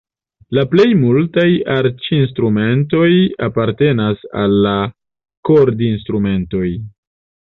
La 0.57 0.61
plej 0.69 0.85
multaj 1.01 1.43
arĉinstrumentoj 1.73 3.11
apartenas 3.49 4.25
al 4.45 4.57
la 4.69 4.73
kordinstrumentoj. 5.51 6.67